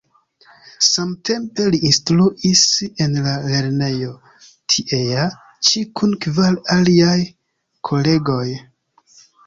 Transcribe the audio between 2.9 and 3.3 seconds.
en